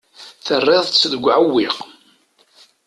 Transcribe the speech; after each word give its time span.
Terriḍ-tt 0.45 1.09
deg 1.11 1.23
uɛewwiq. 1.25 1.75